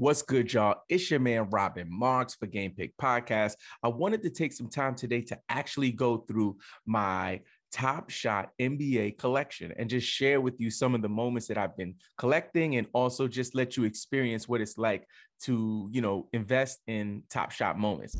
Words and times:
What's 0.00 0.22
good, 0.22 0.50
y'all? 0.50 0.76
It's 0.88 1.10
your 1.10 1.20
man 1.20 1.50
Robin 1.50 1.86
Marks 1.90 2.34
for 2.34 2.46
Game 2.46 2.70
Pick 2.70 2.96
Podcast. 2.96 3.52
I 3.82 3.88
wanted 3.88 4.22
to 4.22 4.30
take 4.30 4.54
some 4.54 4.70
time 4.70 4.94
today 4.94 5.20
to 5.20 5.38
actually 5.50 5.92
go 5.92 6.24
through 6.26 6.56
my 6.86 7.42
Top 7.70 8.08
Shot 8.08 8.48
NBA 8.58 9.18
collection 9.18 9.74
and 9.76 9.90
just 9.90 10.08
share 10.08 10.40
with 10.40 10.58
you 10.58 10.70
some 10.70 10.94
of 10.94 11.02
the 11.02 11.10
moments 11.10 11.48
that 11.48 11.58
I've 11.58 11.76
been 11.76 11.96
collecting 12.16 12.76
and 12.76 12.86
also 12.94 13.28
just 13.28 13.54
let 13.54 13.76
you 13.76 13.84
experience 13.84 14.48
what 14.48 14.62
it's 14.62 14.78
like 14.78 15.06
to, 15.42 15.90
you 15.92 16.00
know, 16.00 16.28
invest 16.32 16.78
in 16.86 17.22
Top 17.28 17.50
Shot 17.50 17.78
moments. 17.78 18.16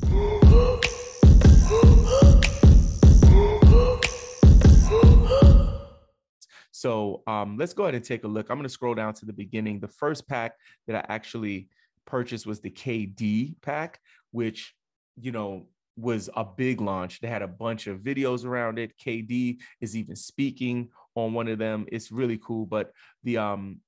So 6.81 7.21
um, 7.27 7.57
let's 7.57 7.75
go 7.75 7.83
ahead 7.83 7.93
and 7.93 8.03
take 8.03 8.23
a 8.23 8.27
look. 8.27 8.49
I'm 8.49 8.57
going 8.57 8.63
to 8.63 8.69
scroll 8.69 8.95
down 8.95 9.13
to 9.13 9.25
the 9.27 9.33
beginning. 9.33 9.79
The 9.79 9.87
first 9.87 10.27
pack 10.27 10.55
that 10.87 10.95
I 10.95 11.13
actually 11.13 11.67
purchased 12.07 12.47
was 12.47 12.59
the 12.59 12.71
KD 12.71 13.53
pack, 13.61 13.99
which, 14.31 14.73
you 15.15 15.31
know, 15.31 15.67
was 15.95 16.27
a 16.35 16.43
big 16.43 16.81
launch. 16.81 17.19
They 17.19 17.27
had 17.27 17.43
a 17.43 17.47
bunch 17.47 17.85
of 17.85 17.99
videos 17.99 18.45
around 18.45 18.79
it. 18.79 18.93
KD 18.97 19.59
is 19.79 19.95
even 19.95 20.15
speaking 20.15 20.89
on 21.13 21.33
one 21.33 21.47
of 21.49 21.59
them. 21.59 21.85
It's 21.91 22.11
really 22.11 22.39
cool. 22.43 22.65
But 22.65 22.91
the 23.23 23.37
um 23.37 23.79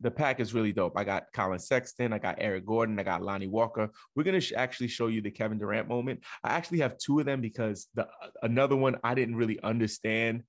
the 0.00 0.10
pack 0.10 0.40
is 0.40 0.54
really 0.54 0.72
dope. 0.72 0.96
I 0.96 1.04
got 1.04 1.30
Collin 1.34 1.58
Sexton, 1.58 2.14
I 2.14 2.18
got 2.18 2.36
Eric 2.38 2.64
Gordon, 2.64 2.98
I 2.98 3.02
got 3.02 3.22
Lonnie 3.22 3.46
Walker. 3.46 3.90
We're 4.14 4.24
gonna 4.24 4.40
sh- 4.40 4.52
actually 4.56 4.88
show 4.88 5.08
you 5.08 5.20
the 5.20 5.30
Kevin 5.30 5.58
Durant 5.58 5.88
moment. 5.88 6.20
I 6.42 6.54
actually 6.54 6.78
have 6.78 6.96
two 6.96 7.20
of 7.20 7.26
them 7.26 7.42
because 7.42 7.88
the 7.94 8.08
another 8.42 8.76
one 8.76 8.96
I 9.04 9.14
didn't 9.14 9.36
really 9.36 9.60
understand 9.62 10.44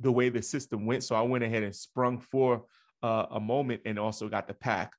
the 0.00 0.12
way 0.12 0.28
the 0.28 0.42
system 0.42 0.86
went. 0.86 1.04
So 1.04 1.14
I 1.14 1.22
went 1.22 1.44
ahead 1.44 1.62
and 1.62 1.74
sprung 1.74 2.18
for 2.18 2.64
uh, 3.02 3.26
a 3.30 3.40
moment 3.40 3.82
and 3.84 3.98
also 3.98 4.28
got 4.28 4.48
the 4.48 4.54
pack, 4.54 4.92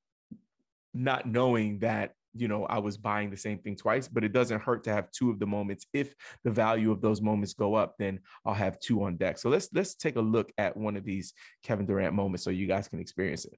not 0.94 1.26
knowing 1.26 1.80
that 1.80 2.13
you 2.35 2.48
know 2.48 2.66
I 2.66 2.77
was 2.77 2.95
buying 2.98 3.31
the 3.31 3.38
same 3.38 3.59
thing 3.59 3.76
twice. 3.76 4.07
But 4.07 4.23
it 4.23 4.34
doesn't 4.34 4.62
hurt 4.62 4.84
to 4.85 4.93
have 4.93 5.12
two 5.12 5.29
of 5.29 5.40
the 5.40 5.48
moments. 5.48 5.85
If 5.93 6.13
the 6.43 6.51
value 6.51 6.91
of 6.91 7.01
those 7.01 7.21
moments 7.21 7.54
go 7.54 7.76
up, 7.76 7.96
then 7.98 8.20
I'll 8.46 8.54
have 8.54 8.79
two 8.79 9.04
on 9.04 9.18
deck. 9.18 9.37
So 9.37 9.49
let's 9.49 9.70
let's 9.74 9.96
take 9.96 10.15
a 10.15 10.21
look 10.21 10.51
at 10.57 10.76
one 10.77 10.96
of 10.96 11.04
these 11.04 11.34
Kevin 11.63 11.85
Durant 11.85 12.13
moments 12.13 12.43
so 12.43 12.49
you 12.49 12.68
guys 12.68 12.87
can 12.87 12.99
experience 12.99 13.46
it. 13.46 13.57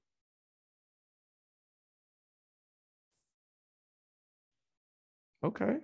Okay. 5.44 5.78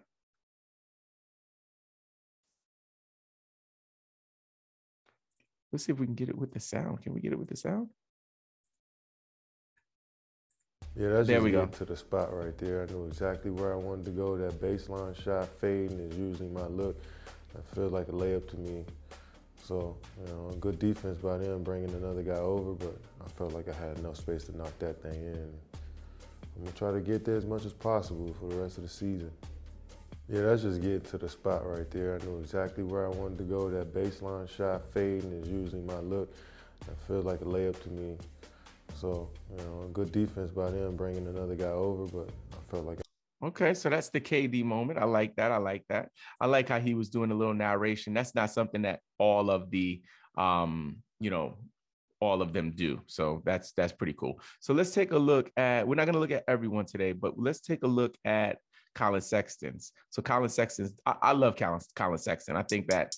Let's 5.72 5.84
see 5.84 5.92
if 5.92 5.98
we 5.98 6.06
can 6.06 6.14
get 6.14 6.28
it 6.28 6.38
with 6.38 6.52
the 6.52 6.60
sound. 6.60 7.02
Can 7.02 7.12
we 7.14 7.20
get 7.20 7.32
it 7.32 7.38
with 7.38 7.48
the 7.48 7.56
sound? 7.56 7.88
Yeah, 10.96 11.10
that's 11.10 11.28
There 11.28 11.36
just 11.36 11.44
we 11.44 11.50
go. 11.52 11.66
to 11.66 11.84
the 11.84 11.96
spot 11.96 12.34
right 12.34 12.56
there. 12.58 12.82
I 12.82 12.86
knew 12.92 13.06
exactly 13.06 13.50
where 13.50 13.72
I 13.72 13.76
wanted 13.76 14.06
to 14.06 14.10
go. 14.10 14.36
That 14.36 14.60
baseline 14.60 15.14
shot 15.22 15.48
fading 15.60 15.98
is 16.00 16.16
usually 16.18 16.48
my 16.48 16.66
look. 16.66 17.00
I 17.56 17.74
feel 17.74 17.88
like 17.88 18.08
a 18.08 18.12
layup 18.12 18.48
to 18.50 18.56
me. 18.56 18.84
So, 19.62 19.96
you 20.18 20.32
know, 20.32 20.50
good 20.60 20.78
defense 20.78 21.18
by 21.18 21.36
them 21.36 21.62
bringing 21.62 21.90
another 21.92 22.22
guy 22.22 22.38
over, 22.38 22.72
but 22.72 22.96
I 23.24 23.28
felt 23.28 23.52
like 23.52 23.68
I 23.68 23.74
had 23.74 23.98
enough 23.98 24.16
space 24.16 24.44
to 24.44 24.56
knock 24.56 24.76
that 24.78 25.02
thing 25.02 25.14
in. 25.14 25.52
I'm 26.56 26.64
gonna 26.64 26.76
try 26.76 26.90
to 26.90 27.00
get 27.00 27.24
there 27.24 27.36
as 27.36 27.44
much 27.46 27.64
as 27.64 27.72
possible 27.74 28.34
for 28.40 28.46
the 28.48 28.56
rest 28.56 28.78
of 28.78 28.82
the 28.82 28.88
season. 28.88 29.30
Yeah, 30.30 30.42
that's 30.42 30.62
just 30.62 30.82
getting 30.82 31.00
to 31.00 31.18
the 31.18 31.28
spot 31.28 31.66
right 31.66 31.90
there. 31.90 32.18
I 32.20 32.24
knew 32.24 32.38
exactly 32.38 32.84
where 32.84 33.06
I 33.06 33.08
wanted 33.08 33.38
to 33.38 33.44
go. 33.44 33.70
That 33.70 33.94
baseline 33.94 34.48
shot 34.48 34.82
fading 34.92 35.32
is 35.32 35.48
usually 35.48 35.80
my 35.82 35.98
look. 36.00 36.30
I 36.82 36.94
feel 37.06 37.22
like 37.22 37.40
a 37.40 37.44
layup 37.44 37.82
to 37.84 37.88
me. 37.88 38.18
So, 38.96 39.30
you 39.50 39.56
know, 39.56 39.88
good 39.92 40.12
defense 40.12 40.50
by 40.50 40.70
them 40.70 40.96
bringing 40.96 41.26
another 41.26 41.54
guy 41.54 41.66
over, 41.70 42.04
but 42.04 42.28
I 42.52 42.70
felt 42.70 42.84
like 42.84 42.98
Okay, 43.42 43.72
so 43.72 43.88
that's 43.88 44.10
the 44.10 44.20
KD 44.20 44.64
moment. 44.64 44.98
I 44.98 45.04
like 45.04 45.36
that. 45.36 45.52
I 45.52 45.58
like 45.58 45.84
that. 45.88 46.10
I 46.40 46.46
like 46.46 46.68
how 46.68 46.80
he 46.80 46.94
was 46.94 47.08
doing 47.08 47.30
a 47.30 47.34
little 47.34 47.54
narration. 47.54 48.12
That's 48.12 48.34
not 48.34 48.50
something 48.50 48.82
that 48.82 49.00
all 49.18 49.48
of 49.48 49.70
the 49.70 50.02
um, 50.36 50.96
you 51.20 51.30
know, 51.30 51.58
all 52.20 52.42
of 52.42 52.52
them 52.52 52.72
do. 52.72 53.00
So 53.06 53.42
that's 53.44 53.72
that's 53.72 53.92
pretty 53.92 54.14
cool. 54.14 54.40
So 54.60 54.74
let's 54.74 54.90
take 54.90 55.12
a 55.12 55.18
look 55.18 55.50
at 55.56 55.86
we're 55.86 55.94
not 55.94 56.04
going 56.04 56.14
to 56.14 56.20
look 56.20 56.32
at 56.32 56.44
everyone 56.48 56.84
today, 56.84 57.12
but 57.12 57.38
let's 57.38 57.60
take 57.60 57.82
a 57.84 57.86
look 57.86 58.16
at 58.24 58.58
Collin 58.98 59.20
Sexton's. 59.20 59.92
So 60.10 60.20
Collin 60.20 60.48
Sexton's 60.48 60.92
I, 61.06 61.14
I 61.22 61.32
love 61.32 61.54
Collin, 61.54 61.80
Collin 61.94 62.18
Sexton. 62.18 62.56
I 62.56 62.64
think 62.64 62.88
that 62.88 63.14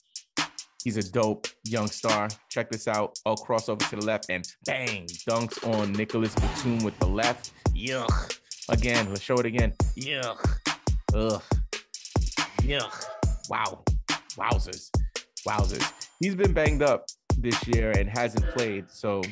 he's 0.84 0.98
a 0.98 1.10
dope 1.10 1.46
young 1.64 1.86
star. 1.86 2.28
Check 2.50 2.70
this 2.70 2.86
out. 2.86 3.18
Oh, 3.24 3.30
I'll 3.30 3.36
cross 3.36 3.70
over 3.70 3.82
to 3.86 3.96
the 3.96 4.04
left 4.04 4.26
and 4.28 4.44
bang, 4.66 5.06
dunks 5.28 5.66
on 5.66 5.92
Nicolas 5.94 6.34
Batum 6.34 6.84
with 6.84 6.98
the 6.98 7.06
left. 7.06 7.52
Yuck. 7.74 8.38
Again, 8.68 9.08
let's 9.08 9.22
show 9.22 9.36
it 9.36 9.46
again. 9.46 9.72
Yuck. 9.96 10.58
Ugh. 11.14 11.42
Yuck. 12.58 13.04
Wow. 13.48 13.82
Wowzers. 14.36 14.90
Wowzers. 15.48 15.90
He's 16.20 16.34
been 16.34 16.52
banged 16.52 16.82
up 16.82 17.06
this 17.38 17.66
year 17.68 17.92
and 17.92 18.06
hasn't 18.06 18.44
played. 18.50 18.84
So 18.90 19.22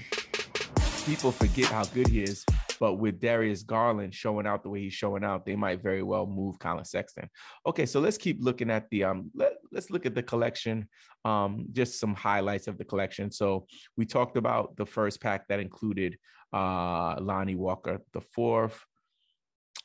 people 1.04 1.30
forget 1.30 1.66
how 1.66 1.84
good 1.84 2.08
he 2.08 2.22
is. 2.22 2.46
But 2.80 2.94
with 2.94 3.20
Darius 3.20 3.62
Garland 3.62 4.14
showing 4.14 4.46
out 4.46 4.62
the 4.62 4.70
way 4.70 4.80
he's 4.82 4.94
showing 4.94 5.24
out, 5.24 5.44
they 5.44 5.56
might 5.56 5.82
very 5.82 6.02
well 6.02 6.26
move 6.26 6.58
Collin 6.58 6.84
Sexton. 6.84 7.28
Okay, 7.66 7.86
so 7.86 8.00
let's 8.00 8.18
keep 8.18 8.38
looking 8.40 8.70
at 8.70 8.88
the 8.90 9.04
um. 9.04 9.30
Let, 9.34 9.54
let's 9.72 9.90
look 9.90 10.06
at 10.06 10.14
the 10.14 10.22
collection. 10.22 10.88
Um, 11.24 11.66
just 11.72 12.00
some 12.00 12.14
highlights 12.14 12.68
of 12.68 12.78
the 12.78 12.84
collection. 12.84 13.30
So 13.30 13.66
we 13.96 14.06
talked 14.06 14.36
about 14.36 14.76
the 14.76 14.86
first 14.86 15.20
pack 15.20 15.48
that 15.48 15.60
included 15.60 16.16
uh 16.52 17.20
Lonnie 17.20 17.56
Walker, 17.56 18.00
the 18.12 18.20
fourth, 18.20 18.82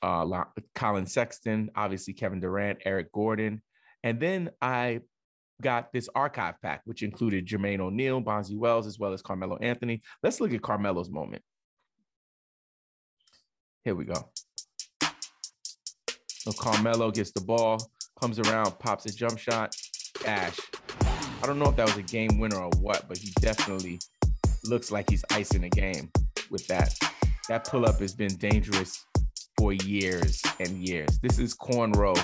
uh 0.02 0.26
Collin 0.76 1.06
Sexton, 1.06 1.70
obviously 1.76 2.14
Kevin 2.14 2.40
Durant, 2.40 2.80
Eric 2.86 3.12
Gordon, 3.12 3.62
and 4.04 4.20
then 4.20 4.50
I 4.62 5.02
got 5.62 5.92
this 5.94 6.10
archive 6.16 6.56
pack, 6.62 6.82
which 6.86 7.04
included 7.04 7.48
Jermaine 7.48 7.80
O'Neal, 7.80 8.22
Bonzi 8.22 8.58
Wells, 8.58 8.88
as 8.88 9.00
well 9.00 9.14
as 9.14 9.22
Carmelo 9.22 9.58
Anthony. 9.58 10.02
Let's 10.22 10.40
look 10.40 10.54
at 10.54 10.62
Carmelo's 10.62 11.10
moment. 11.10 11.42
Here 13.84 13.96
we 13.96 14.06
go. 14.06 14.30
So 16.28 16.52
Carmelo 16.54 17.12
gets 17.12 17.32
the 17.32 17.42
ball, 17.42 17.80
comes 18.22 18.40
around, 18.40 18.80
pops 18.80 19.06
a 19.06 19.14
jump 19.14 19.38
shot, 19.38 19.76
cash. 20.14 20.58
I 21.02 21.46
don't 21.46 21.60
know 21.60 21.66
if 21.66 21.76
that 21.76 21.88
was 21.88 21.98
a 21.98 22.04
game 22.04 22.40
winner 22.40 22.58
or 22.58 22.70
what, 22.80 23.08
but 23.10 23.18
he 23.18 23.32
definitely 23.42 24.00
looks 24.64 24.90
like 24.90 25.10
he's 25.10 25.26
icing 25.32 25.66
a 25.66 25.70
game 25.70 26.10
with 26.50 26.66
that. 26.68 26.98
That 27.50 27.66
pull 27.68 27.86
up 27.86 28.00
has 28.00 28.16
been 28.16 28.34
dangerous 28.38 29.06
for 29.58 29.74
years 29.74 30.42
and 30.62 30.70
years. 30.88 31.20
This 31.22 31.38
is 31.38 31.54
cornrow, 31.54 32.16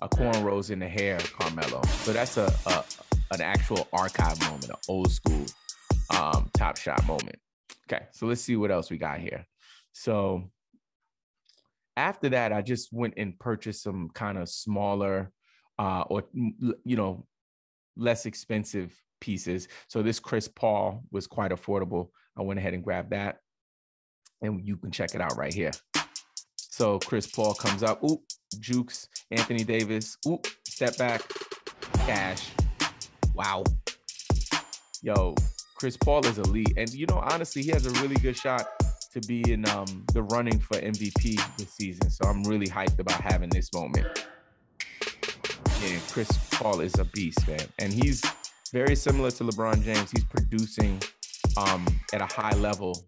a 0.00 0.08
cornrows 0.08 0.70
in 0.70 0.78
the 0.78 0.88
hair, 0.88 1.18
Carmelo. 1.18 1.82
So 2.02 2.12
that's 2.12 2.36
a, 2.36 2.54
a 2.66 2.84
an 3.32 3.40
actual 3.40 3.88
archive 3.92 4.40
moment, 4.42 4.68
an 4.68 4.76
old 4.88 5.10
school 5.10 5.44
um, 6.16 6.50
top 6.56 6.76
shot 6.76 7.04
moment. 7.06 7.36
Okay, 7.90 8.04
so 8.12 8.26
let's 8.26 8.40
see 8.40 8.54
what 8.54 8.70
else 8.70 8.90
we 8.90 8.96
got 8.96 9.18
here. 9.18 9.44
So 9.92 10.50
after 11.96 12.28
that, 12.30 12.52
I 12.52 12.62
just 12.62 12.92
went 12.92 13.14
and 13.16 13.38
purchased 13.38 13.82
some 13.82 14.10
kind 14.14 14.38
of 14.38 14.48
smaller 14.48 15.30
uh, 15.78 16.02
or 16.08 16.24
you 16.32 16.96
know 16.96 17.26
less 17.96 18.26
expensive 18.26 18.92
pieces. 19.20 19.68
So 19.88 20.02
this 20.02 20.20
Chris 20.20 20.48
Paul 20.48 21.04
was 21.10 21.26
quite 21.26 21.50
affordable. 21.50 22.08
I 22.36 22.42
went 22.42 22.58
ahead 22.58 22.74
and 22.74 22.82
grabbed 22.82 23.10
that, 23.10 23.38
and 24.42 24.66
you 24.66 24.76
can 24.76 24.90
check 24.90 25.14
it 25.14 25.20
out 25.20 25.36
right 25.36 25.54
here. 25.54 25.72
So 26.56 26.98
Chris 26.98 27.26
Paul 27.26 27.54
comes 27.54 27.84
up, 27.84 28.02
oop, 28.02 28.20
jukes, 28.58 29.08
Anthony 29.30 29.62
Davis, 29.62 30.16
oop, 30.26 30.46
step 30.66 30.96
back, 30.98 31.22
cash. 31.98 32.50
Wow. 33.32 33.62
Yo, 35.00 35.34
Chris 35.76 35.96
Paul 35.96 36.26
is 36.26 36.38
elite. 36.38 36.72
And 36.76 36.92
you 36.92 37.06
know, 37.06 37.22
honestly, 37.30 37.62
he 37.62 37.70
has 37.70 37.86
a 37.86 37.90
really 38.02 38.16
good 38.16 38.36
shot 38.36 38.66
to 39.14 39.20
be 39.28 39.52
in 39.52 39.66
um, 39.68 40.04
the 40.12 40.24
running 40.24 40.58
for 40.58 40.76
MVP 40.76 41.56
this 41.56 41.72
season. 41.74 42.10
So 42.10 42.28
I'm 42.28 42.42
really 42.42 42.66
hyped 42.66 42.98
about 42.98 43.20
having 43.20 43.48
this 43.48 43.72
moment. 43.72 44.06
Yeah, 45.80 45.98
Chris 46.10 46.28
Paul 46.50 46.80
is 46.80 46.98
a 46.98 47.04
beast, 47.04 47.46
man. 47.46 47.60
And 47.78 47.92
he's 47.92 48.24
very 48.72 48.96
similar 48.96 49.30
to 49.30 49.44
LeBron 49.44 49.84
James. 49.84 50.10
He's 50.10 50.24
producing 50.24 51.00
um, 51.56 51.86
at 52.12 52.22
a 52.22 52.26
high 52.26 52.56
level, 52.56 53.06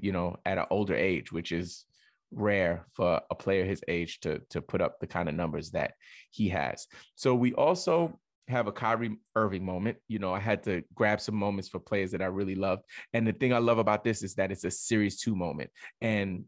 you 0.00 0.12
know, 0.12 0.36
at 0.46 0.58
an 0.58 0.66
older 0.70 0.94
age, 0.94 1.32
which 1.32 1.50
is 1.50 1.86
rare 2.30 2.86
for 2.92 3.20
a 3.30 3.34
player 3.34 3.64
his 3.64 3.82
age 3.88 4.20
to 4.20 4.40
to 4.50 4.60
put 4.60 4.80
up 4.80 5.00
the 5.00 5.06
kind 5.06 5.28
of 5.28 5.34
numbers 5.34 5.72
that 5.72 5.94
he 6.30 6.48
has. 6.50 6.86
So 7.16 7.34
we 7.34 7.52
also 7.54 8.16
have 8.48 8.66
a 8.66 8.72
Kyrie 8.72 9.16
Irving 9.34 9.64
moment. 9.64 9.98
You 10.08 10.18
know, 10.18 10.32
I 10.32 10.40
had 10.40 10.62
to 10.64 10.82
grab 10.94 11.20
some 11.20 11.34
moments 11.34 11.68
for 11.68 11.78
players 11.78 12.10
that 12.12 12.22
I 12.22 12.26
really 12.26 12.54
loved. 12.54 12.84
And 13.12 13.26
the 13.26 13.32
thing 13.32 13.52
I 13.52 13.58
love 13.58 13.78
about 13.78 14.04
this 14.04 14.22
is 14.22 14.34
that 14.34 14.50
it's 14.50 14.64
a 14.64 14.70
series 14.70 15.20
two 15.20 15.36
moment. 15.36 15.70
And 16.00 16.44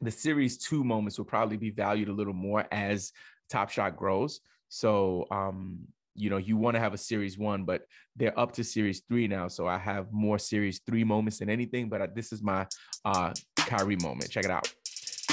the 0.00 0.10
series 0.10 0.58
two 0.58 0.84
moments 0.84 1.18
will 1.18 1.24
probably 1.24 1.56
be 1.56 1.70
valued 1.70 2.08
a 2.08 2.12
little 2.12 2.32
more 2.32 2.66
as 2.72 3.12
Top 3.50 3.70
Shot 3.70 3.96
grows. 3.96 4.40
So 4.68 5.26
um, 5.30 5.80
you 6.14 6.30
know, 6.30 6.36
you 6.36 6.56
want 6.56 6.74
to 6.74 6.80
have 6.80 6.94
a 6.94 6.98
series 6.98 7.38
one, 7.38 7.64
but 7.64 7.82
they're 8.16 8.38
up 8.38 8.52
to 8.52 8.64
series 8.64 9.02
three 9.08 9.26
now. 9.26 9.48
So 9.48 9.66
I 9.66 9.78
have 9.78 10.12
more 10.12 10.38
series 10.38 10.80
three 10.86 11.04
moments 11.04 11.38
than 11.38 11.48
anything, 11.48 11.88
but 11.88 12.02
I, 12.02 12.08
this 12.14 12.32
is 12.32 12.42
my 12.42 12.66
uh 13.04 13.32
Kyrie 13.56 13.96
moment. 13.96 14.30
Check 14.30 14.44
it 14.44 14.50
out. 14.50 14.72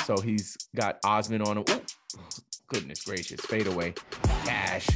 So 0.06 0.18
he's 0.18 0.58
got 0.76 1.00
Osman 1.04 1.42
on 1.42 1.58
him. 1.58 1.66
Ooh, 1.70 2.20
goodness 2.68 3.04
gracious, 3.04 3.42
fade 3.42 3.68
away. 3.68 3.94
Cash, 4.46 4.88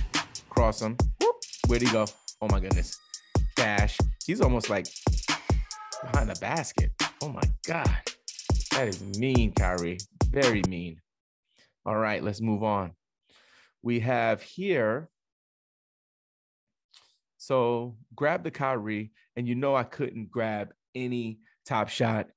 cross 0.54 0.82
him. 0.82 0.98
Whoop. 1.20 1.36
Where'd 1.68 1.82
he 1.82 1.90
go? 1.90 2.06
Oh 2.42 2.48
my 2.50 2.60
goodness. 2.60 3.00
Cash. 3.56 3.98
He's 4.26 4.42
almost 4.42 4.70
like 4.70 4.88
behind 6.02 6.30
the 6.30 6.40
basket. 6.40 6.92
Oh 7.22 7.30
my 7.30 7.42
God. 7.66 7.90
That 8.72 8.88
is 8.88 9.02
mean, 9.18 9.54
Kyrie. 9.54 9.98
Very 10.30 10.62
mean. 10.68 11.00
All 11.86 11.98
right, 11.98 12.24
let's 12.24 12.42
move 12.42 12.64
on. 12.64 12.94
We 13.82 14.00
have 14.02 14.42
here. 14.42 15.10
So 17.38 17.98
grab 18.16 18.44
the 18.44 18.52
Kyrie, 18.52 19.12
and 19.36 19.48
you 19.48 19.56
know 19.56 19.76
I 19.76 19.84
couldn't 19.84 20.32
grab 20.32 20.70
any 20.96 21.40
top 21.66 21.90
shot 21.90 22.28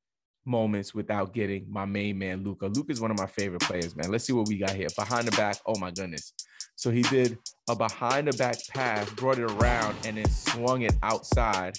moments 0.44 0.94
without 0.94 1.32
getting 1.32 1.66
my 1.70 1.84
main 1.84 2.18
man 2.18 2.42
Luka. 2.42 2.66
Luka 2.66 2.92
is 2.92 3.00
one 3.00 3.10
of 3.10 3.18
my 3.18 3.26
favorite 3.26 3.62
players, 3.62 3.94
man. 3.96 4.10
Let's 4.10 4.24
see 4.24 4.32
what 4.32 4.48
we 4.48 4.58
got 4.58 4.70
here. 4.70 4.88
Behind 4.96 5.26
the 5.26 5.36
back. 5.36 5.58
Oh 5.66 5.78
my 5.78 5.90
goodness. 5.90 6.32
So 6.78 6.90
he 6.90 7.00
did 7.02 7.38
a 7.70 7.74
behind 7.74 8.28
the 8.28 8.36
back 8.36 8.58
pass, 8.68 9.10
brought 9.14 9.38
it 9.38 9.50
around, 9.50 9.96
and 10.04 10.18
then 10.18 10.28
swung 10.28 10.82
it 10.82 10.94
outside 11.02 11.74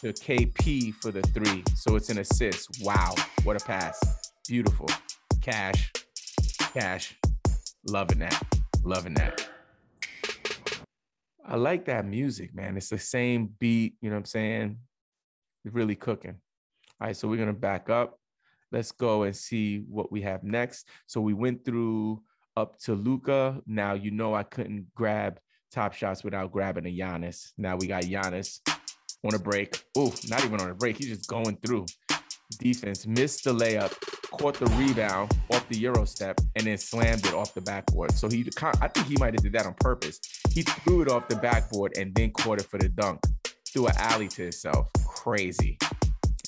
to 0.00 0.12
KP 0.14 0.94
for 0.94 1.10
the 1.10 1.20
three. 1.20 1.62
So 1.76 1.96
it's 1.96 2.08
an 2.08 2.18
assist. 2.18 2.82
Wow, 2.82 3.14
what 3.44 3.60
a 3.60 3.64
pass. 3.64 4.32
Beautiful. 4.48 4.88
Cash. 5.42 5.92
Cash. 6.72 7.18
Loving 7.86 8.20
that. 8.20 8.42
Loving 8.82 9.12
that. 9.14 9.46
I 11.44 11.56
like 11.56 11.84
that 11.84 12.06
music, 12.06 12.54
man. 12.54 12.78
It's 12.78 12.88
the 12.88 12.98
same 12.98 13.50
beat, 13.58 13.96
you 14.00 14.08
know 14.08 14.16
what 14.16 14.20
I'm 14.20 14.24
saying? 14.24 14.78
It's 15.64 15.74
really 15.74 15.94
cooking. 15.94 16.36
All 17.00 17.08
right, 17.08 17.16
so 17.16 17.28
we're 17.28 17.36
gonna 17.36 17.52
back 17.52 17.90
up. 17.90 18.18
Let's 18.70 18.92
go 18.92 19.24
and 19.24 19.36
see 19.36 19.84
what 19.90 20.10
we 20.10 20.22
have 20.22 20.42
next. 20.42 20.88
So 21.06 21.20
we 21.20 21.34
went 21.34 21.66
through 21.66 22.22
up 22.56 22.78
to 22.80 22.94
Luka. 22.94 23.60
Now 23.66 23.94
you 23.94 24.10
know 24.10 24.34
I 24.34 24.42
couldn't 24.42 24.86
grab 24.94 25.38
top 25.70 25.94
shots 25.94 26.22
without 26.22 26.52
grabbing 26.52 26.86
a 26.86 26.90
Giannis. 26.90 27.52
Now 27.56 27.76
we 27.76 27.86
got 27.86 28.04
Giannis 28.04 28.60
on 29.24 29.34
a 29.34 29.38
break. 29.38 29.82
Oh, 29.96 30.12
not 30.28 30.44
even 30.44 30.60
on 30.60 30.70
a 30.70 30.74
break. 30.74 30.98
He's 30.98 31.08
just 31.08 31.28
going 31.28 31.56
through. 31.64 31.86
Defense 32.58 33.06
missed 33.06 33.44
the 33.44 33.52
layup, 33.52 33.92
caught 34.30 34.58
the 34.58 34.66
rebound 34.76 35.32
off 35.50 35.66
the 35.68 35.78
euro 35.78 36.04
step, 36.04 36.38
and 36.56 36.66
then 36.66 36.76
slammed 36.76 37.24
it 37.26 37.32
off 37.32 37.54
the 37.54 37.62
backboard. 37.62 38.12
So 38.12 38.28
he, 38.28 38.46
I 38.80 38.88
think 38.88 39.06
he 39.06 39.16
might 39.18 39.32
have 39.34 39.42
did 39.42 39.52
that 39.54 39.66
on 39.66 39.74
purpose. 39.80 40.20
He 40.50 40.62
threw 40.62 41.02
it 41.02 41.10
off 41.10 41.28
the 41.28 41.36
backboard 41.36 41.96
and 41.96 42.14
then 42.14 42.30
caught 42.32 42.60
it 42.60 42.66
for 42.66 42.78
the 42.78 42.88
dunk. 42.90 43.20
Threw 43.66 43.86
an 43.86 43.94
alley 43.96 44.28
to 44.28 44.42
himself. 44.42 44.90
Crazy. 45.06 45.78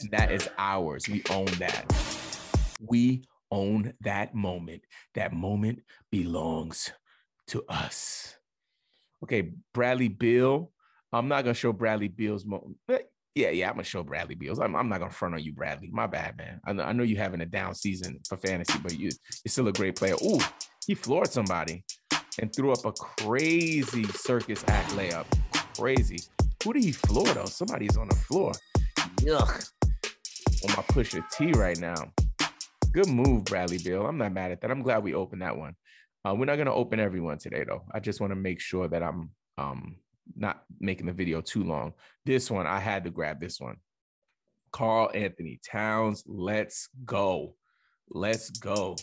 And 0.02 0.10
that 0.10 0.30
is 0.30 0.48
ours. 0.58 1.08
We 1.08 1.22
own 1.30 1.46
that. 1.58 1.86
We 2.86 3.24
own 3.54 3.94
that 4.00 4.34
moment. 4.34 4.82
That 5.14 5.32
moment 5.32 5.80
belongs 6.10 6.90
to 7.48 7.64
us. 7.68 8.36
Okay, 9.22 9.52
Bradley 9.72 10.08
Beal. 10.08 10.72
I'm 11.12 11.28
not 11.28 11.44
gonna 11.44 11.54
show 11.54 11.72
Bradley 11.72 12.08
Beal's 12.08 12.44
moment. 12.44 12.76
Eh, 12.90 12.98
yeah, 13.36 13.50
yeah, 13.50 13.68
I'm 13.68 13.74
gonna 13.74 13.84
show 13.84 14.02
Bradley 14.02 14.34
Beals. 14.34 14.58
I'm, 14.58 14.74
I'm 14.74 14.88
not 14.88 14.98
gonna 14.98 15.12
front 15.12 15.34
on 15.34 15.42
you, 15.42 15.52
Bradley. 15.52 15.88
My 15.92 16.08
bad, 16.08 16.36
man. 16.36 16.60
I 16.66 16.72
know, 16.72 16.82
I 16.82 16.92
know 16.92 17.04
you're 17.04 17.22
having 17.22 17.40
a 17.40 17.46
down 17.46 17.74
season 17.74 18.18
for 18.28 18.36
fantasy, 18.36 18.78
but 18.82 18.98
you, 18.98 19.10
you're 19.44 19.50
still 19.50 19.68
a 19.68 19.72
great 19.72 19.96
player. 19.96 20.14
Ooh, 20.24 20.40
he 20.86 20.94
floored 20.94 21.30
somebody 21.30 21.84
and 22.40 22.54
threw 22.54 22.72
up 22.72 22.84
a 22.84 22.92
crazy 22.92 24.04
circus 24.04 24.64
act 24.66 24.90
layup. 24.90 25.26
Crazy. 25.76 26.18
Who 26.64 26.72
did 26.72 26.84
he 26.84 26.92
floor 26.92 27.26
though? 27.32 27.44
Somebody's 27.44 27.96
on 27.96 28.08
the 28.08 28.16
floor. 28.16 28.52
Yuck. 29.18 29.70
On 30.64 30.70
my 30.70 30.82
Pusha 30.82 31.22
T 31.30 31.52
right 31.52 31.78
now. 31.78 32.12
Good 32.94 33.08
move, 33.08 33.44
Bradley 33.44 33.78
Beal. 33.78 34.06
I'm 34.06 34.18
not 34.18 34.32
mad 34.32 34.52
at 34.52 34.60
that. 34.60 34.70
I'm 34.70 34.82
glad 34.82 35.02
we 35.02 35.14
opened 35.14 35.42
that 35.42 35.56
one. 35.56 35.74
Uh, 36.24 36.32
we're 36.32 36.44
not 36.44 36.58
gonna 36.58 36.72
open 36.72 37.00
everyone 37.00 37.38
today 37.38 37.64
though. 37.66 37.82
I 37.92 37.98
just 37.98 38.20
want 38.20 38.30
to 38.30 38.36
make 38.36 38.60
sure 38.60 38.86
that 38.86 39.02
I'm 39.02 39.30
um 39.58 39.96
not 40.36 40.62
making 40.78 41.06
the 41.06 41.12
video 41.12 41.40
too 41.40 41.64
long. 41.64 41.92
This 42.24 42.52
one, 42.52 42.68
I 42.68 42.78
had 42.78 43.02
to 43.02 43.10
grab 43.10 43.40
this 43.40 43.60
one. 43.60 43.78
Karl-Anthony 44.70 45.58
Towns, 45.68 46.22
let's 46.26 46.88
go. 47.04 47.56
Let's 48.10 48.50
go. 48.50 48.96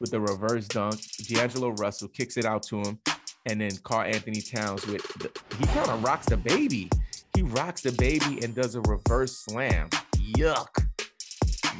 With 0.00 0.10
the 0.10 0.20
reverse 0.20 0.66
dunk, 0.66 1.00
D'Angelo 1.28 1.70
Russell 1.70 2.08
kicks 2.08 2.36
it 2.36 2.44
out 2.44 2.64
to 2.64 2.82
him. 2.82 2.98
And 3.46 3.60
then 3.60 3.70
Karl-Anthony 3.84 4.40
Towns 4.40 4.84
with 4.86 5.02
the, 5.14 5.30
he 5.58 5.64
kind 5.66 5.90
of 5.90 6.02
rocks 6.02 6.26
the 6.26 6.36
baby. 6.36 6.90
He 7.34 7.42
rocks 7.42 7.82
the 7.82 7.92
baby 7.92 8.44
and 8.44 8.54
does 8.54 8.74
a 8.74 8.80
reverse 8.82 9.38
slam. 9.38 9.88
Yuck. 10.36 10.86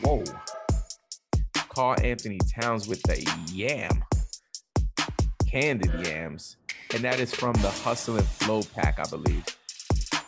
Whoa. 0.02 0.25
Karl-Anthony 1.79 2.41
Towns 2.61 2.89
with 2.89 3.01
the 3.03 3.25
yam. 3.53 4.03
Candid 5.47 5.95
yams 6.05 6.57
and 6.93 7.05
that 7.05 7.21
is 7.21 7.33
from 7.33 7.53
the 7.53 7.71
Hustle 7.71 8.17
and 8.17 8.27
Flow 8.27 8.63
pack, 8.75 8.99
I 8.99 9.09
believe. 9.09 9.45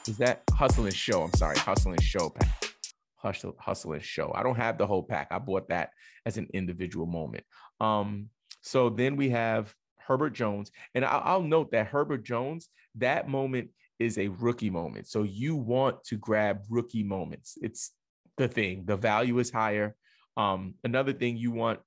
Is 0.07 0.17
that 0.19 0.45
Hustle 0.53 0.85
and 0.85 0.95
Show? 0.95 1.23
I'm 1.23 1.35
sorry, 1.35 1.57
Hustle 1.57 1.91
and 1.91 2.01
Show 2.01 2.31
pack. 2.31 2.73
Hustle, 3.17 3.57
Hustle 3.59 3.95
and 3.95 4.03
Show. 4.05 4.31
I 4.33 4.45
don't 4.45 4.55
have 4.59 4.79
the 4.79 4.87
whole 4.87 5.03
pack. 5.03 5.27
I 5.33 5.41
bought 5.41 5.69
that 5.71 5.91
as 6.25 6.39
an 6.39 6.47
individual 6.55 7.07
moment. 7.07 7.43
Um, 7.81 8.29
so 8.61 8.89
then 8.89 9.17
we 9.17 9.31
have 9.31 9.75
Herbert 9.99 10.35
Jones, 10.35 10.71
and 10.95 11.05
I'll, 11.05 11.23
I'll 11.25 11.43
note 11.43 11.73
that 11.73 11.89
Herbert 11.89 12.23
Jones, 12.25 12.69
that 12.95 13.29
moment 13.29 13.71
is 13.99 14.19
a 14.19 14.29
rookie 14.29 14.71
moment. 14.71 15.09
So 15.09 15.25
you 15.25 15.57
want 15.57 16.05
to 16.05 16.17
grab 16.17 16.61
rookie 16.71 17.03
moments. 17.03 17.59
It's 17.61 17.91
the 18.37 18.47
thing. 18.47 18.85
The 18.87 18.97
value 18.97 19.41
is 19.41 19.51
higher. 19.51 19.97
Um, 20.37 20.75
another 20.85 21.13
thing 21.13 21.37
you 21.37 21.51
want, 21.51 21.81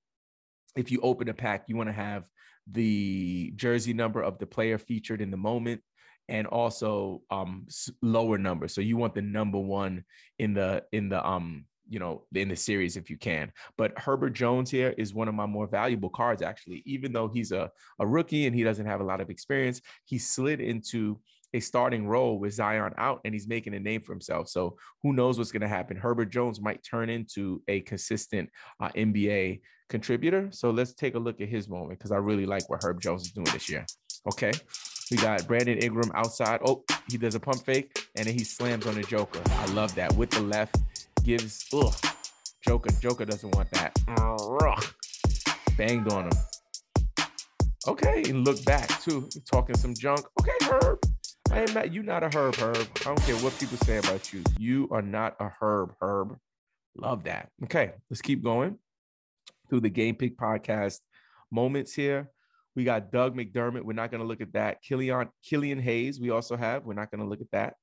if 0.76 0.92
you 0.92 1.00
open 1.02 1.30
a 1.30 1.34
pack, 1.34 1.66
you 1.68 1.76
want 1.76 1.90
to 1.90 1.94
have 1.94 2.26
the 2.72 3.52
jersey 3.56 3.94
number 3.94 4.22
of 4.22 4.40
the 4.40 4.46
player 4.46 4.78
featured 4.78 5.22
in 5.22 5.32
the 5.32 5.38
moment 5.38 5.82
and 6.30 6.48
also 6.48 7.22
um 7.30 7.68
lower 8.02 8.38
number. 8.38 8.68
So 8.68 8.82
you 8.82 8.98
want 8.98 9.14
the 9.14 9.22
number 9.22 9.60
one 9.60 10.04
in 10.40 10.54
the 10.54 10.84
in 10.92 11.10
the 11.10 11.26
um 11.28 11.66
you 11.90 12.00
know 12.00 12.24
in 12.34 12.48
the 12.48 12.56
series 12.56 12.96
if 12.96 13.10
you 13.10 13.18
can. 13.18 13.52
But 13.78 13.98
herbert 14.00 14.32
jones 14.32 14.72
here 14.72 14.94
is 14.98 15.14
one 15.14 15.28
of 15.28 15.36
my 15.36 15.46
more 15.46 15.68
valuable 15.68 16.10
cards 16.10 16.42
actually. 16.42 16.82
Even 16.86 17.12
though 17.12 17.28
he's 17.28 17.52
a, 17.52 17.70
a 18.00 18.08
rookie 18.08 18.48
and 18.48 18.56
he 18.56 18.64
doesn't 18.64 18.86
have 18.86 19.02
a 19.02 19.06
lot 19.06 19.22
of 19.22 19.30
experience 19.30 19.82
he 20.06 20.18
slid 20.18 20.62
into 20.62 21.20
a 21.54 21.60
starting 21.60 22.08
role 22.08 22.40
with 22.40 22.54
zion 22.54 22.94
out 22.98 23.22
and 23.26 23.34
he's 23.34 23.48
making 23.48 23.74
a 23.74 23.80
name 23.80 24.02
for 24.02 24.12
himself 24.12 24.48
so 24.48 24.76
who 25.02 25.14
knows 25.14 25.38
what's 25.38 25.52
going 25.52 25.62
to 25.62 25.68
happen 25.68 25.96
herbert 25.96 26.32
jones 26.32 26.60
might 26.60 26.84
turn 26.84 27.10
into 27.10 27.62
a 27.68 27.82
consistent 27.82 28.50
uh, 28.80 28.90
nba 28.90 29.60
contributor. 29.94 30.50
So 30.52 30.72
let's 30.72 30.94
take 30.94 31.14
a 31.14 31.20
look 31.20 31.40
at 31.40 31.48
his 31.48 31.70
moment 31.70 32.00
because 32.00 32.12
I 32.12 32.18
really 32.18 32.48
like 32.48 32.68
what 32.68 32.84
Herb 32.84 33.00
Jones 33.00 33.26
is 33.26 33.32
doing 33.32 33.48
this 33.54 33.70
year. 33.70 33.86
Okay. 34.32 34.52
We 35.12 35.18
got 35.18 35.48
Brandon 35.48 35.78
Ingram 35.78 36.12
outside. 36.16 36.62
Oh, 36.66 36.84
he 37.08 37.18
does 37.18 37.36
a 37.36 37.40
pump 37.40 37.64
fake 37.64 37.92
and 38.16 38.26
then 38.26 38.34
he 38.34 38.44
slams 38.44 38.88
on 38.88 38.96
the 38.96 39.04
Joker. 39.04 39.40
I 39.46 39.66
love 39.74 39.94
that. 39.94 40.16
With 40.16 40.32
the 40.32 40.42
left, 40.42 40.78
gives, 41.24 41.68
ugh, 41.74 41.94
Joker. 42.68 42.90
Joker 43.00 43.26
doesn't 43.26 43.54
want 43.56 43.70
that. 43.72 43.94
Banged 45.78 46.12
on 46.12 46.26
him. 46.26 46.34
Okay, 47.88 48.24
and 48.30 48.46
look 48.46 48.64
back 48.66 48.88
too, 49.02 49.30
talking 49.52 49.76
some 49.76 49.94
junk. 49.94 50.22
Okay, 50.40 50.58
Herb. 50.64 51.00
I 51.54 51.60
am 51.60 51.72
not, 51.72 51.94
you 51.94 52.02
not 52.02 52.24
a 52.24 52.36
Herb, 52.36 52.56
Herb. 52.56 52.88
I 53.02 53.04
don't 53.04 53.22
care 53.22 53.36
what 53.36 53.56
people 53.60 53.78
say 53.78 53.98
about 54.00 54.34
you. 54.34 54.42
You 54.58 54.88
are 54.90 55.04
not 55.04 55.36
a 55.40 55.50
Herb, 55.50 55.94
Herb. 56.02 56.36
Love 56.98 57.26
that. 57.26 57.50
Okay, 57.66 57.92
let's 58.10 58.24
keep 58.24 58.44
going 58.44 58.80
through 59.70 59.82
the 59.82 59.90
Game 59.90 60.16
Pick 60.16 60.36
podcast 60.36 60.98
moments 61.52 61.94
here. 61.94 62.32
We 62.76 62.84
got 62.84 63.12
Doug 63.12 63.38
McDermott. 63.38 63.84
We're 63.84 63.94
not 63.94 64.10
going 64.10 64.22
to 64.22 64.28
look 64.28 64.42
at 64.42 64.54
that. 64.54 64.82
Killian 64.82 65.30
Killian 65.48 65.78
Hayes. 65.78 66.20
We 66.20 66.32
also 66.32 66.58
have. 66.58 66.86
We're 66.86 66.96
not 66.96 67.12
going 67.12 67.22
to 67.22 67.30
look 67.30 67.42
at 67.42 67.52
that. 67.52 67.76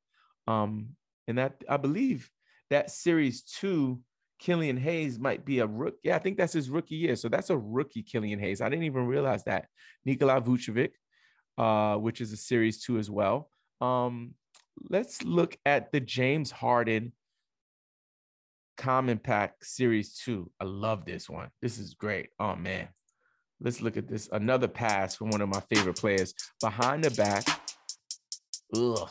Um, 0.49 0.89
and 1.29 1.39
that 1.39 1.63
I 1.69 1.77
believe 1.77 2.29
that 2.71 2.91
series 2.91 3.43
two, 3.43 4.01
Killian 4.41 4.79
Hayes 4.79 5.17
might 5.21 5.45
be 5.45 5.61
a 5.61 5.67
rook. 5.67 5.95
Yeah, 6.03 6.17
I 6.17 6.19
think 6.19 6.39
that's 6.39 6.55
his 6.55 6.71
rookie 6.71 6.97
year. 6.97 7.15
So 7.15 7.29
that's 7.29 7.51
a 7.51 7.57
rookie 7.57 8.03
Killian 8.03 8.41
Hayes. 8.41 8.61
I 8.61 8.69
didn't 8.69 8.87
even 8.87 9.07
realize 9.07 9.45
that. 9.45 9.67
Nikola 10.05 10.41
Vucevic, 10.41 10.91
uh, 11.57 11.99
which 11.99 12.21
is 12.21 12.33
a 12.33 12.37
series 12.37 12.83
two 12.83 12.99
as 12.99 13.09
well. 13.09 13.49
Um, 13.81 14.35
let's 14.89 15.23
look 15.23 15.57
at 15.65 15.93
the 15.93 16.01
James 16.01 16.51
Harden 16.51 17.13
Common 18.77 19.19
Pack 19.19 19.63
Series 19.63 20.15
2. 20.25 20.51
I 20.61 20.65
love 20.65 21.05
this 21.05 21.29
one. 21.29 21.49
This 21.61 21.79
is 21.79 21.95
great. 21.95 22.31
Oh, 22.39 22.57
man. 22.57 22.89
Let's 23.61 23.83
look 23.83 23.97
at 23.97 24.09
this. 24.09 24.29
Another 24.33 24.69
pass 24.69 25.15
from 25.15 25.31
one 25.31 25.43
of 25.43 25.49
my 25.49 25.61
favorite 25.61 25.99
players. 25.99 26.35
Behind 26.63 27.05
the 27.05 27.11
back. 27.11 27.45
Ugh. 28.75 29.09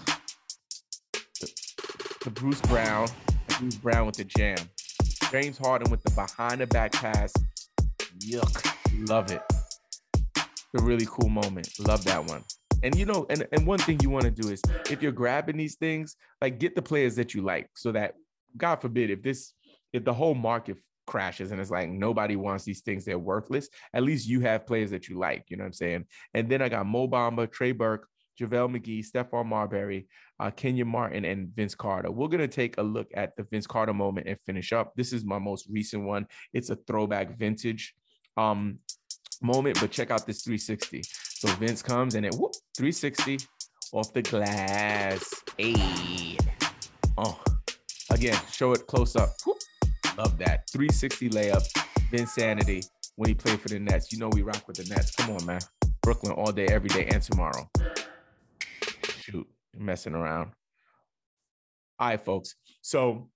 The, 2.23 2.31
Bruce 2.31 2.61
Brown. 2.61 3.07
Bruce 3.59 3.75
Brown 3.75 4.07
with 4.07 4.15
the 4.15 4.23
jam. 4.23 4.57
James 5.31 5.57
Harden 5.57 5.91
with 5.91 6.01
the 6.01 6.11
behind 6.11 6.61
the 6.61 6.67
back 6.67 6.93
pass. 6.93 7.31
Yuck. 8.19 9.07
Love 9.07 9.31
it. 9.31 9.41
A 10.77 10.81
really 10.81 11.07
cool 11.09 11.29
moment. 11.29 11.69
Love 11.79 12.03
that 12.05 12.25
one. 12.25 12.43
And 12.81 12.95
you 12.95 13.05
know, 13.05 13.25
and, 13.29 13.45
and 13.51 13.65
one 13.67 13.79
thing 13.79 13.99
you 14.01 14.09
want 14.09 14.25
to 14.25 14.31
do 14.31 14.49
is 14.49 14.61
if 14.89 15.01
you're 15.01 15.11
grabbing 15.11 15.57
these 15.57 15.75
things, 15.75 16.15
like 16.41 16.59
get 16.59 16.75
the 16.75 16.81
players 16.81 17.15
that 17.15 17.33
you 17.33 17.41
like 17.41 17.69
so 17.75 17.91
that 17.91 18.15
God 18.55 18.77
forbid 18.77 19.09
if 19.09 19.21
this 19.21 19.53
if 19.91 20.05
the 20.05 20.13
whole 20.13 20.35
market 20.35 20.77
crashes 21.05 21.51
and 21.51 21.59
it's 21.59 21.71
like 21.71 21.89
nobody 21.89 22.35
wants 22.35 22.63
these 22.63 22.81
things. 22.81 23.03
They're 23.03 23.19
worthless. 23.19 23.67
At 23.93 24.03
least 24.03 24.27
you 24.27 24.41
have 24.41 24.67
players 24.67 24.91
that 24.91 25.09
you 25.09 25.17
like. 25.17 25.45
You 25.49 25.57
know 25.57 25.63
what 25.63 25.69
I'm 25.69 25.73
saying? 25.73 26.05
And 26.33 26.49
then 26.49 26.61
I 26.61 26.69
got 26.69 26.85
Mo 26.85 27.07
Bamba, 27.07 27.51
Trey 27.51 27.71
Burke, 27.71 28.07
JaVale 28.39 28.77
McGee, 28.77 29.05
Stephon 29.05 29.47
Marbury, 29.47 30.07
uh, 30.39 30.51
Kenyon 30.51 30.87
Martin, 30.87 31.25
and 31.25 31.49
Vince 31.49 31.75
Carter. 31.75 32.11
We're 32.11 32.27
going 32.27 32.39
to 32.39 32.47
take 32.47 32.77
a 32.77 32.83
look 32.83 33.07
at 33.13 33.35
the 33.35 33.43
Vince 33.43 33.67
Carter 33.67 33.93
moment 33.93 34.27
and 34.27 34.39
finish 34.45 34.71
up. 34.71 34.93
This 34.95 35.11
is 35.11 35.25
my 35.25 35.39
most 35.39 35.67
recent 35.69 36.03
one. 36.03 36.27
It's 36.53 36.69
a 36.69 36.75
throwback 36.75 37.37
vintage 37.37 37.93
um, 38.37 38.79
moment, 39.41 39.79
but 39.81 39.91
check 39.91 40.11
out 40.11 40.25
this 40.25 40.43
360. 40.43 41.01
So 41.39 41.47
Vince 41.53 41.81
comes 41.81 42.15
and 42.15 42.25
it 42.25 42.35
whoop, 42.35 42.51
360 42.75 43.39
off 43.93 44.11
the 44.11 44.21
glass. 44.21 45.33
Hey. 45.57 46.37
Oh, 47.17 47.41
again, 48.11 48.37
show 48.51 48.73
it 48.73 48.85
close 48.87 49.15
up. 49.15 49.29
Whoop. 49.45 49.57
Love 50.17 50.37
that. 50.39 50.69
360 50.69 51.29
layup, 51.29 51.65
Vinsanity 52.11 52.85
when 53.15 53.29
he 53.29 53.35
played 53.35 53.61
for 53.61 53.69
the 53.69 53.79
Nets. 53.79 54.11
You 54.11 54.19
know 54.19 54.27
we 54.33 54.41
rock 54.41 54.67
with 54.67 54.75
the 54.75 54.93
Nets. 54.93 55.15
Come 55.15 55.33
on, 55.33 55.45
man. 55.45 55.61
Brooklyn 56.01 56.33
all 56.33 56.51
day, 56.51 56.67
every 56.67 56.89
day, 56.89 57.05
and 57.05 57.21
tomorrow 57.21 57.69
shoot, 59.29 59.47
messing 59.77 60.15
around. 60.15 60.51
All 61.99 62.09
right, 62.09 62.21
folks. 62.21 62.55
So 62.81 63.29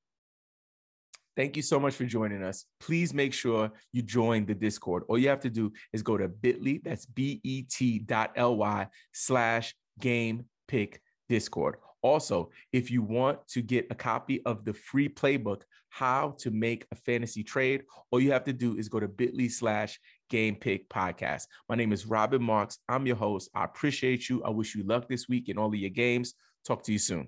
thank 1.36 1.56
you 1.56 1.62
so 1.62 1.80
much 1.80 1.96
for 1.96 2.06
joining 2.06 2.44
us. 2.44 2.66
Please 2.80 3.14
make 3.14 3.34
sure 3.34 3.72
you 3.92 4.02
join 4.02 4.46
the 4.46 4.56
Discord. 4.56 5.04
All 5.08 5.18
you 5.18 5.30
have 5.30 5.42
to 5.42 5.50
do 5.50 5.72
is 5.92 6.02
go 6.02 6.18
to 6.18 6.28
bit.ly, 6.28 6.82
that's 6.84 7.06
B-E-T.ly 7.06 8.88
slash 9.14 9.76
game 10.00 10.46
pick 10.68 11.02
Discord. 11.30 11.76
Also, 12.02 12.50
if 12.74 12.92
you 12.92 13.02
want 13.02 13.40
to 13.48 13.62
get 13.62 13.88
a 13.90 13.96
copy 13.96 14.42
of 14.46 14.66
the 14.66 14.74
free 14.74 15.08
playbook, 15.08 15.62
how 15.90 16.36
to 16.40 16.52
make 16.52 16.86
a 16.92 16.96
fantasy 16.96 17.44
trade, 17.44 17.84
all 18.12 18.20
you 18.20 18.32
have 18.32 18.44
to 18.44 18.52
do 18.52 18.76
is 18.78 18.90
go 18.90 19.00
to 19.00 19.08
bit.ly 19.08 19.48
slash 19.48 20.00
game 20.30 20.56
pick 20.56 20.90
podcast. 20.90 21.44
My 21.70 21.76
name 21.76 21.94
is 21.94 22.06
Robin 22.06 22.44
Marks. 22.44 22.80
I'm 22.90 23.06
your 23.06 23.16
host. 23.16 23.50
I 23.54 23.64
appreciate 23.64 24.28
you. 24.28 24.44
I 24.44 24.50
wish 24.50 24.76
you 24.76 24.84
luck 24.84 25.08
this 25.08 25.30
week 25.30 25.50
in 25.50 25.58
all 25.58 25.68
of 25.68 25.76
your 25.76 25.92
games. 25.92 26.34
Talk 26.66 26.84
to 26.84 26.92
you 26.92 27.00
soon. 27.00 27.28